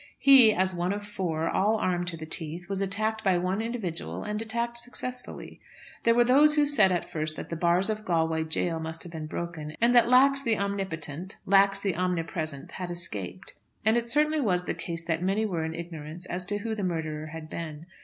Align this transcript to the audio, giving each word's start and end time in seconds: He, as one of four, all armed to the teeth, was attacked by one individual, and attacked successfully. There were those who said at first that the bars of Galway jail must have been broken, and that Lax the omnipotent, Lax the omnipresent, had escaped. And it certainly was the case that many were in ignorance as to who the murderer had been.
He, 0.17 0.51
as 0.51 0.73
one 0.73 0.93
of 0.93 1.05
four, 1.05 1.47
all 1.47 1.75
armed 1.77 2.07
to 2.07 2.17
the 2.17 2.25
teeth, 2.25 2.67
was 2.67 2.81
attacked 2.81 3.23
by 3.23 3.37
one 3.37 3.61
individual, 3.61 4.23
and 4.23 4.41
attacked 4.41 4.79
successfully. 4.79 5.61
There 6.01 6.15
were 6.15 6.23
those 6.23 6.55
who 6.55 6.65
said 6.65 6.91
at 6.91 7.07
first 7.07 7.35
that 7.35 7.49
the 7.51 7.55
bars 7.55 7.87
of 7.87 8.03
Galway 8.03 8.45
jail 8.45 8.79
must 8.79 9.03
have 9.03 9.11
been 9.11 9.27
broken, 9.27 9.75
and 9.79 9.93
that 9.93 10.09
Lax 10.09 10.41
the 10.41 10.57
omnipotent, 10.57 11.37
Lax 11.45 11.79
the 11.79 11.95
omnipresent, 11.95 12.71
had 12.71 12.89
escaped. 12.89 13.53
And 13.85 13.95
it 13.95 14.09
certainly 14.09 14.41
was 14.41 14.65
the 14.65 14.73
case 14.73 15.03
that 15.05 15.21
many 15.21 15.45
were 15.45 15.63
in 15.63 15.75
ignorance 15.75 16.25
as 16.25 16.45
to 16.45 16.57
who 16.57 16.73
the 16.73 16.81
murderer 16.81 17.27
had 17.27 17.47
been. 17.47 17.85